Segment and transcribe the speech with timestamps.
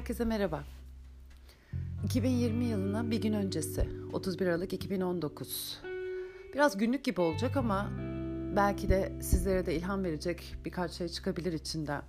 [0.00, 0.64] Herkese merhaba.
[2.04, 5.80] 2020 yılına bir gün öncesi, 31 Aralık 2019.
[6.54, 7.90] Biraz günlük gibi olacak ama
[8.56, 12.02] belki de sizlere de ilham verecek birkaç şey çıkabilir içinden.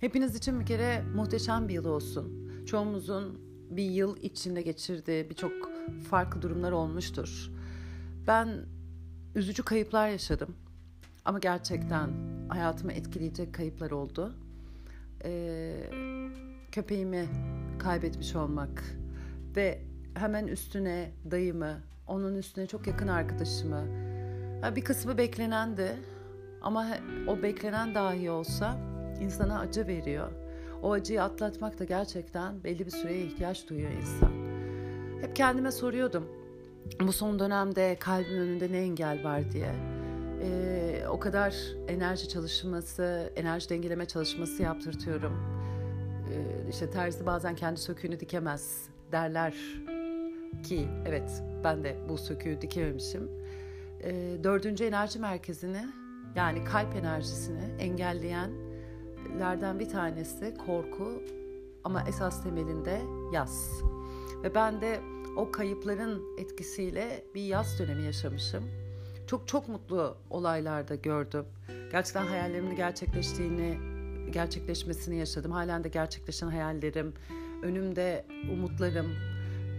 [0.00, 2.52] Hepiniz için bir kere muhteşem bir yıl olsun.
[2.66, 5.52] Çoğumuzun bir yıl içinde geçirdiği birçok
[6.10, 7.50] farklı durumlar olmuştur.
[8.26, 8.66] Ben
[9.34, 10.56] üzücü kayıplar yaşadım.
[11.24, 12.10] Ama gerçekten
[12.48, 14.34] hayatımı etkileyecek kayıplar oldu.
[15.24, 15.90] Ee,
[16.72, 17.28] köpeğimi
[17.78, 18.84] kaybetmiş olmak
[19.56, 19.80] ve
[20.14, 23.84] hemen üstüne dayımı, onun üstüne çok yakın arkadaşımı.
[24.76, 25.96] Bir kısmı beklenendi
[26.62, 26.86] ama
[27.26, 28.76] o beklenen dahi olsa
[29.20, 30.32] insana acı veriyor.
[30.82, 34.32] O acıyı atlatmak da gerçekten belli bir süreye ihtiyaç duyuyor insan.
[35.20, 36.28] Hep kendime soruyordum.
[37.00, 39.74] Bu son dönemde kalbin önünde ne engel var diye.
[40.42, 41.54] Ee, o kadar
[41.88, 45.60] enerji çalışması, enerji dengeleme çalışması yaptırtıyorum
[46.70, 49.54] işte terzi bazen kendi söküğünü dikemez derler
[50.62, 53.30] ki evet ben de bu söküğü dikememişim.
[54.02, 55.86] Ee, dördüncü enerji merkezini
[56.36, 61.22] yani kalp enerjisini engelleyenlerden bir tanesi korku
[61.84, 63.00] ama esas temelinde
[63.32, 63.82] yaz.
[64.42, 65.00] Ve ben de
[65.36, 68.64] o kayıpların etkisiyle bir yaz dönemi yaşamışım.
[69.26, 71.44] Çok çok mutlu olaylarda gördüm.
[71.92, 73.89] Gerçekten hayallerimin gerçekleştiğini
[74.30, 75.52] gerçekleşmesini yaşadım.
[75.52, 77.14] Halen de gerçekleşen hayallerim,
[77.62, 79.06] önümde umutlarım,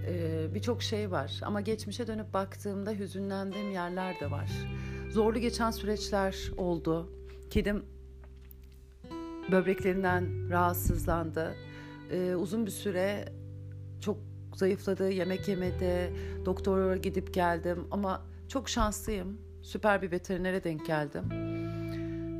[0.08, 1.42] e, birçok şey var.
[1.44, 4.52] Ama geçmişe dönüp baktığımda hüzünlendiğim yerler de var.
[5.10, 7.10] Zorlu geçen süreçler oldu.
[7.50, 7.86] Kedim
[9.52, 11.56] böbreklerinden rahatsızlandı.
[12.12, 13.26] E, uzun bir süre
[14.02, 14.18] çok
[14.56, 16.14] zayıfladı, yemek yemedi,
[16.46, 19.42] doktora gidip geldim ama çok şanslıyım.
[19.62, 21.24] Süper bir veterinere denk geldim.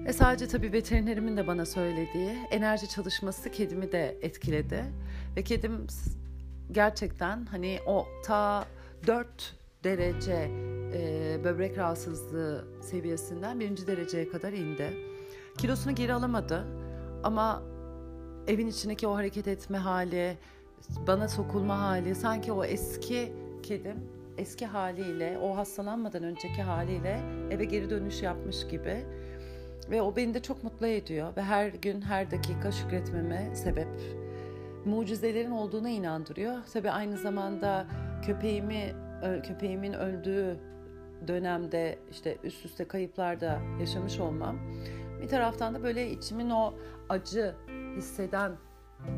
[0.06, 4.84] Ve sadece tabii veterinerimin de bana söylediği enerji çalışması kedimi de etkiledi.
[5.38, 5.88] Ve kedim
[6.72, 8.66] gerçekten hani o ta
[9.08, 10.52] 4 derece
[10.94, 14.94] e, böbrek rahatsızlığı seviyesinden birinci dereceye kadar indi.
[15.58, 16.66] Kilosunu geri alamadı
[17.24, 17.64] ama
[18.48, 20.38] evin içindeki o hareket etme hali,
[21.08, 23.34] bana sokulma hali sanki o eski
[23.64, 23.98] kedim
[24.38, 27.20] eski haliyle, o hastalanmadan önceki haliyle
[27.52, 29.06] eve geri dönüş yapmış gibi
[29.92, 33.88] ve o beni de çok mutlu ediyor ve her gün her dakika şükretmeme sebep.
[34.86, 36.56] Mucizelerin olduğuna inandırıyor.
[36.74, 37.88] Tabii aynı zamanda
[38.26, 38.94] köpeğimi
[39.44, 40.58] köpeğimin öldüğü
[41.28, 44.58] dönemde işte üst üste kayıplarda yaşamış olmam
[45.22, 46.74] bir taraftan da böyle içimin o
[47.10, 47.56] acı
[47.98, 48.52] hisseden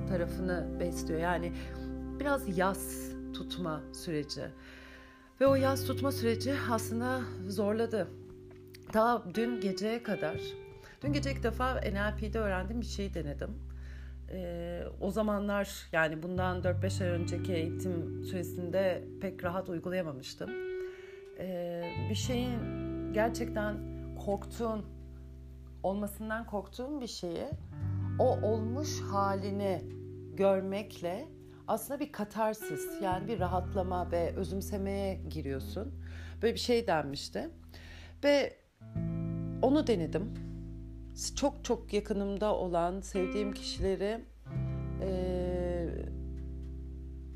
[0.10, 1.20] tarafını besliyor.
[1.20, 1.54] Yani
[2.20, 4.42] biraz yas tutma süreci.
[5.42, 8.08] Ve o yas tutma süreci aslında zorladı.
[8.94, 10.63] Daha dün geceye kadar
[11.04, 13.50] Dün gece ilk defa NLP'de öğrendiğim bir şeyi denedim.
[14.30, 20.50] Ee, o zamanlar yani bundan 4-5 ay önceki eğitim süresinde pek rahat uygulayamamıştım.
[21.40, 22.60] Ee, bir şeyin
[23.14, 23.78] gerçekten
[24.26, 24.86] korktuğun,
[25.84, 27.48] olmasından korktuğun bir şeyi
[28.20, 29.82] o olmuş halini
[30.34, 31.28] görmekle
[31.68, 35.94] aslında bir katarsis yani bir rahatlama ve özümsemeye giriyorsun.
[36.42, 37.50] Böyle bir şey denmişti.
[38.24, 38.58] Ve
[39.62, 40.53] onu denedim
[41.36, 44.22] çok çok yakınımda olan sevdiğim kişileri
[45.02, 45.10] e,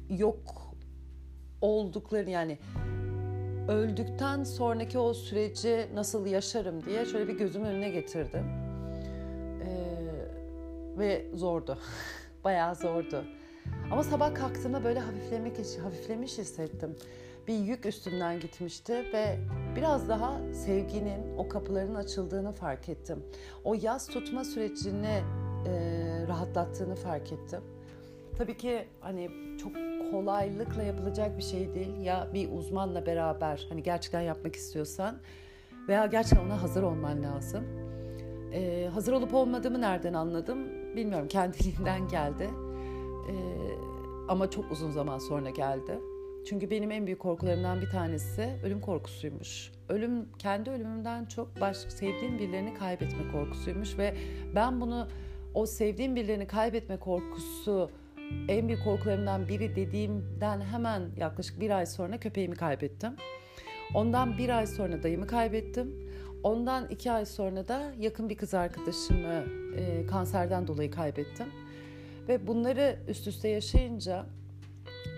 [0.10, 0.74] yok
[1.62, 2.58] olduklarını yani
[3.68, 8.46] öldükten sonraki o süreci nasıl yaşarım diye şöyle bir gözümün önüne getirdim.
[9.64, 9.98] Ee,
[10.98, 11.78] ve zordu.
[12.44, 13.26] Bayağı zordu.
[13.92, 16.96] Ama sabah kalktığımda böyle hafiflemek hafiflemiş hissettim
[17.48, 19.38] bir yük üstümden gitmişti ve
[19.76, 23.24] biraz daha sevginin o kapıların açıldığını fark ettim.
[23.64, 25.22] O yaz tutma sürecini
[25.68, 25.74] e,
[26.28, 27.62] rahatlattığını fark ettim.
[28.38, 29.30] Tabii ki hani
[29.62, 29.74] çok
[30.12, 31.98] kolaylıkla yapılacak bir şey değil.
[32.02, 35.18] Ya bir uzmanla beraber hani gerçekten yapmak istiyorsan
[35.88, 37.64] veya gerçekten ona hazır olman lazım.
[38.54, 41.28] Ee, hazır olup olmadığımı nereden anladım bilmiyorum.
[41.28, 42.50] Kendiliğinden geldi.
[43.30, 43.34] Ee,
[44.28, 46.00] ama çok uzun zaman sonra geldi.
[46.50, 49.72] Çünkü benim en büyük korkularımdan bir tanesi ölüm korkusuymuş.
[49.90, 54.16] Ölüm kendi ölümümden çok başka sevdiğim birilerini kaybetme korkusuymuş ve
[54.56, 55.08] ben bunu
[55.54, 57.90] o sevdiğim birilerini kaybetme korkusu
[58.48, 63.12] en büyük korkularımdan biri dediğimden hemen yaklaşık bir ay sonra köpeğimi kaybettim.
[63.94, 66.10] Ondan bir ay sonra dayımı kaybettim.
[66.44, 69.44] Ondan iki ay sonra da yakın bir kız arkadaşımı
[69.78, 71.48] e, kanserden dolayı kaybettim.
[72.28, 74.26] Ve bunları üst üste yaşayınca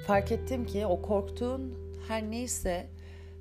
[0.07, 1.73] fark ettim ki o korktuğun
[2.07, 2.89] her neyse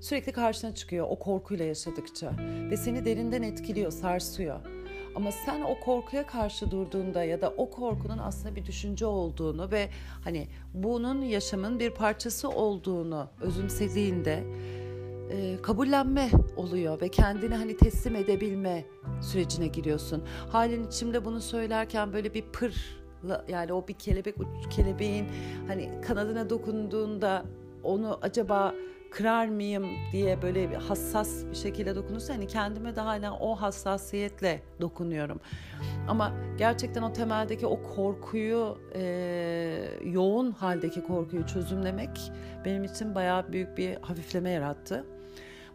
[0.01, 2.33] sürekli karşına çıkıyor o korkuyla yaşadıkça
[2.71, 4.61] ve seni derinden etkiliyor, sarsıyor.
[5.17, 9.89] Ama sen o korkuya karşı durduğunda ya da o korkunun aslında bir düşünce olduğunu ve
[10.25, 14.45] hani bunun yaşamın bir parçası olduğunu özümsediğinde
[15.31, 18.85] e, kabullenme oluyor ve kendini hani teslim edebilme
[19.23, 20.25] sürecine giriyorsun.
[20.53, 22.98] Halin içimde bunu söylerken böyle bir pır
[23.49, 24.35] yani o bir kelebek
[24.71, 25.27] kelebeğin
[25.67, 27.45] hani kanadına dokunduğunda
[27.83, 28.75] onu acaba
[29.11, 34.63] kırar mıyım diye böyle bir hassas bir şekilde dokunursa hani kendime de hala o hassasiyetle
[34.81, 35.41] dokunuyorum.
[36.09, 39.03] Ama gerçekten o temeldeki o korkuyu e,
[40.05, 42.33] yoğun haldeki korkuyu çözümlemek
[42.65, 45.05] benim için bayağı büyük bir hafifleme yarattı.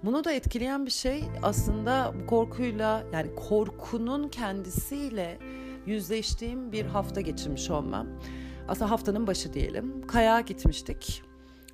[0.04, 5.38] Bunu da etkileyen bir şey aslında korkuyla yani korkunun kendisiyle
[5.86, 8.08] yüzleştiğim bir hafta geçirmiş olmam.
[8.68, 10.08] Aslında haftanın başı diyelim.
[10.08, 11.24] Kayağa gitmiştik.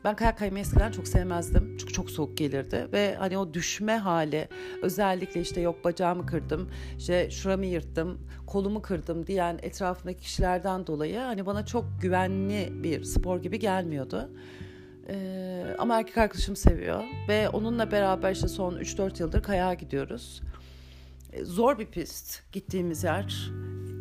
[0.03, 1.77] Ben kayak kaymayı eskiden çok sevmezdim.
[1.77, 4.47] Çünkü çok soğuk gelirdi ve hani o düşme hali
[4.81, 11.45] özellikle işte yok bacağımı kırdım, işte şuramı yırttım, kolumu kırdım diyen etrafındaki kişilerden dolayı hani
[11.45, 14.29] bana çok güvenli bir spor gibi gelmiyordu.
[15.09, 20.41] Ee, ama erkek arkadaşım seviyor ve onunla beraber işte son 3-4 yıldır kayağa gidiyoruz.
[21.33, 23.51] Ee, zor bir pist gittiğimiz yer.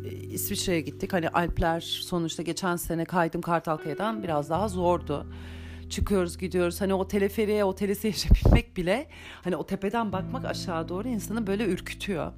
[0.05, 1.13] Ee, İsviçre'ye gittik.
[1.13, 5.25] Hani Alpler sonuçta geçen sene kaydım Kartalkaya'dan biraz daha zordu.
[5.89, 9.07] Çıkıyoruz gidiyoruz hani o teleferiye o teleseyirce binmek bile
[9.43, 12.31] hani o tepeden bakmak aşağı doğru insanı böyle ürkütüyor.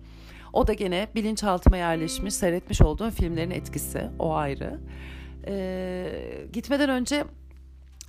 [0.54, 4.80] O da gene bilinçaltıma yerleşmiş seyretmiş olduğum filmlerin etkisi o ayrı.
[5.48, 7.26] Ee, gitmeden önce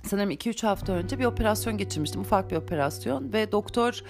[0.07, 2.21] sanırım 2-3 hafta önce bir operasyon geçirmiştim.
[2.21, 4.01] Ufak bir operasyon ve doktor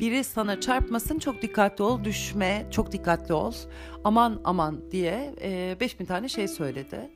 [0.00, 3.52] biri sana çarpmasın çok dikkatli ol, düşme, çok dikkatli ol,
[4.04, 7.10] aman aman diye e, 5000 tane şey söyledi.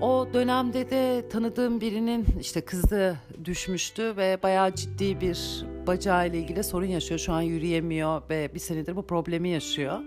[0.00, 6.64] O dönemde de tanıdığım birinin işte kızı düşmüştü ve bayağı ciddi bir bacağı ile ilgili
[6.64, 7.20] sorun yaşıyor.
[7.20, 10.00] Şu an yürüyemiyor ve bir senedir bu problemi yaşıyor.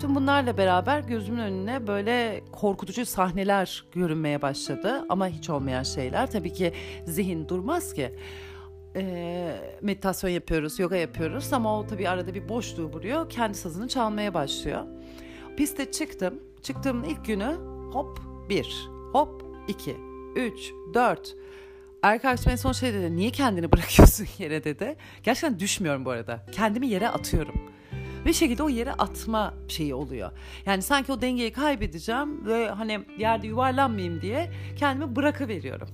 [0.00, 5.04] Tüm bunlarla beraber gözümün önüne böyle korkutucu sahneler görünmeye başladı.
[5.08, 6.30] Ama hiç olmayan şeyler.
[6.30, 6.72] Tabii ki
[7.06, 8.14] zihin durmaz ki.
[8.96, 13.30] E, meditasyon yapıyoruz, yoga yapıyoruz ama o tabii arada bir boşluğu buluyor.
[13.30, 14.84] Kendi sazını çalmaya başlıyor.
[15.56, 16.34] Piste çıktım.
[16.62, 17.56] Çıktığımın ilk günü
[17.92, 19.96] hop bir, hop iki,
[20.36, 21.36] üç, dört.
[22.02, 23.16] Arkadaşım en son şey dedi.
[23.16, 24.96] Niye kendini bırakıyorsun yere dedi.
[25.22, 26.46] Gerçekten düşmüyorum bu arada.
[26.52, 27.78] Kendimi yere atıyorum
[28.28, 30.30] bir şekilde o yere atma şeyi oluyor.
[30.66, 35.88] Yani sanki o dengeyi kaybedeceğim ve hani yerde yuvarlanmayayım diye kendimi bırakıveriyorum.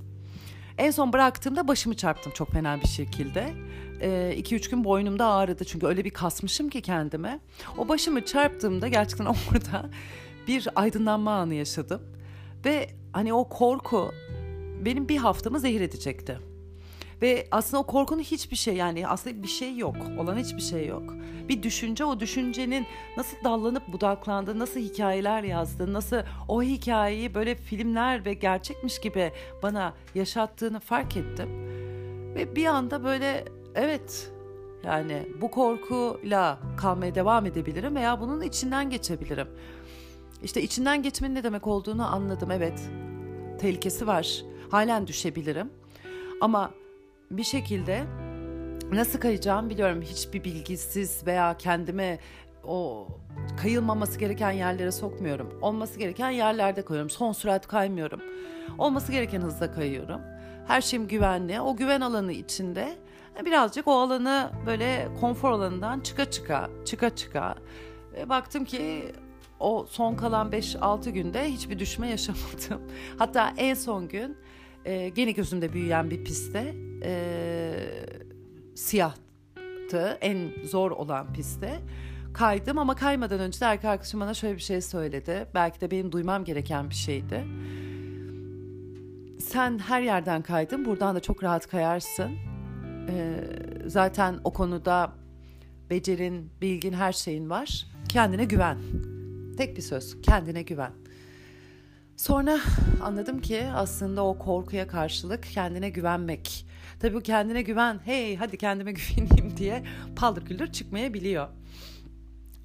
[0.79, 3.55] En son bıraktığımda başımı çarptım çok fena bir şekilde.
[4.01, 7.41] 2-3 ee, gün boynumda ağrıdı çünkü öyle bir kasmışım ki kendime.
[7.79, 9.91] O başımı çarptığımda gerçekten orada
[10.49, 12.03] bir aydınlanma anı yaşadım.
[12.65, 14.13] Ve hani o korku
[14.85, 16.39] benim bir haftamı zehir edecekti.
[17.23, 19.97] Ve aslında o korkunun hiçbir şey yani aslında bir şey yok.
[20.19, 21.15] Olan hiçbir şey yok.
[21.49, 22.87] Bir düşünce o düşüncenin
[23.17, 26.17] nasıl dallanıp budaklandığı, nasıl hikayeler yazdığı, nasıl
[26.49, 29.33] o hikayeyi böyle filmler ve gerçekmiş gibi
[29.63, 31.49] bana yaşattığını fark ettim.
[32.35, 33.45] Ve bir anda böyle
[33.75, 34.31] evet
[34.85, 39.49] yani bu korkuyla kalmaya devam edebilirim veya bunun içinden geçebilirim.
[40.43, 42.51] İşte içinden geçmenin ne demek olduğunu anladım.
[42.51, 42.81] Evet,
[43.61, 44.45] tehlikesi var.
[44.75, 45.71] Halen düşebilirim.
[46.41, 46.71] Ama
[47.31, 48.05] bir şekilde
[48.93, 50.03] nasıl kayacağım biliyorum.
[50.03, 52.19] Hiçbir bilgisiz veya kendime
[52.65, 53.09] o
[53.63, 55.59] kayılmaması gereken yerlere sokmuyorum.
[55.63, 57.11] Olması gereken yerlerde kayıyorum.
[57.11, 58.21] Son sürat kaymıyorum.
[58.79, 60.21] Olması gereken hızda kayıyorum.
[60.67, 61.61] Her şeyim güvenli.
[61.61, 62.97] O güven alanı içinde
[63.45, 67.55] birazcık o alanı böyle konfor alanından çıka çıka, çıka çıka.
[68.13, 69.13] Ve baktım ki
[69.61, 72.83] o son kalan 5-6 günde hiçbir düşme yaşamadım.
[73.19, 74.37] Hatta en son gün
[74.85, 76.75] e, gene gözümde büyüyen bir pistte
[77.05, 77.15] e,
[78.75, 81.81] siyahtı en zor olan pistte
[82.35, 85.47] kaydım ama kaymadan önce de erkek arkadaşım bana şöyle bir şey söyledi.
[85.55, 87.45] Belki de benim duymam gereken bir şeydi.
[89.41, 92.31] Sen her yerden kaydın, buradan da çok rahat kayarsın.
[93.09, 93.35] Ee,
[93.87, 95.13] zaten o konuda
[95.91, 97.87] becerin, bilgin, her şeyin var.
[98.09, 98.79] Kendine güven.
[99.57, 100.93] Tek bir söz, kendine güven.
[102.17, 102.61] Sonra
[103.03, 106.67] anladım ki aslında o korkuya karşılık kendine güvenmek.
[107.01, 109.85] Tabii bu kendine güven, hey hadi kendime güveneyim diye
[110.17, 111.49] paldır küldür çıkmayabiliyor.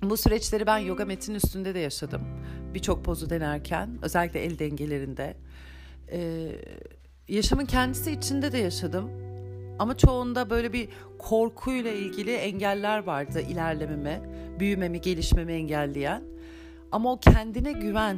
[0.03, 2.21] Bu süreçleri ben yoga metin üstünde de yaşadım.
[2.73, 5.37] Birçok pozu denerken, özellikle el dengelerinde.
[6.11, 6.51] Ee,
[7.27, 9.09] yaşamın kendisi içinde de yaşadım.
[9.79, 10.89] Ama çoğunda böyle bir
[11.19, 14.21] korkuyla ilgili engeller vardı ilerlememi,
[14.59, 16.23] büyümemi, gelişmemi engelleyen.
[16.91, 18.17] Ama o kendine güven,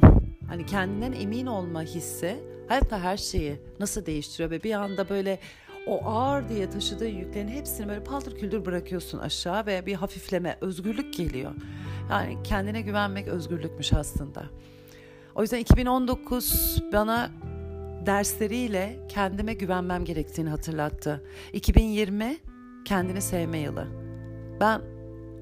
[0.52, 5.38] hani kendinden emin olma hissi hayatta her şeyi nasıl değiştiriyor ve bir anda böyle
[5.86, 11.14] o ağır diye taşıdığı yüklerin hepsini böyle paldır küldür bırakıyorsun aşağı ve bir hafifleme, özgürlük
[11.14, 11.52] geliyor.
[12.10, 14.44] Yani kendine güvenmek özgürlükmüş aslında.
[15.34, 17.30] O yüzden 2019 bana
[18.06, 21.24] dersleriyle kendime güvenmem gerektiğini hatırlattı.
[21.52, 22.36] 2020
[22.84, 23.86] kendini sevme yılı.
[24.60, 24.80] Ben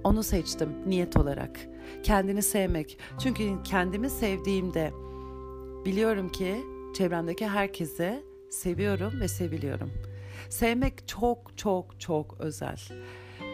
[0.04, 1.69] onu seçtim niyet olarak.
[2.02, 2.98] Kendini sevmek.
[3.22, 4.92] Çünkü kendimi sevdiğimde
[5.84, 6.56] biliyorum ki
[6.96, 9.90] çevremdeki herkese seviyorum ve seviliyorum.
[10.48, 12.78] Sevmek çok çok çok özel.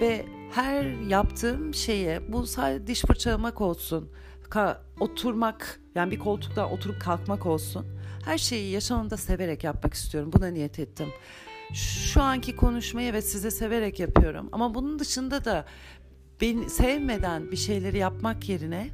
[0.00, 4.10] Ve her yaptığım şeye bu sadece diş fırçalamak olsun,
[4.50, 7.86] ka- oturmak yani bir koltuktan oturup kalkmak olsun.
[8.24, 10.30] Her şeyi yaşamında severek yapmak istiyorum.
[10.32, 11.08] Buna niyet ettim.
[11.74, 14.48] Şu anki konuşmayı ve size severek yapıyorum.
[14.52, 15.64] Ama bunun dışında da
[16.40, 18.88] beni sevmeden bir şeyleri yapmak yerine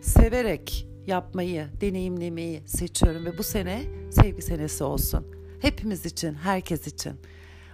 [0.00, 5.26] severek yapmayı, deneyimlemeyi seçiyorum ve bu sene sevgi senesi olsun.
[5.60, 7.12] Hepimiz için, herkes için.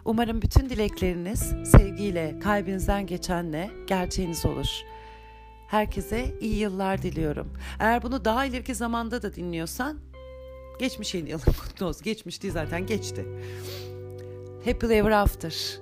[0.05, 4.69] Umarım bütün dilekleriniz sevgiyle, kalbinizden geçenle gerçeğiniz olur.
[5.67, 7.53] Herkese iyi yıllar diliyorum.
[7.81, 9.99] Eğer bunu daha ileriki zamanda da dinliyorsan
[10.81, 12.03] geçmiş yeni yılın kutlu olsun.
[12.03, 13.27] Geçmiş değil zaten geçti.
[14.65, 15.81] Happy Ever After.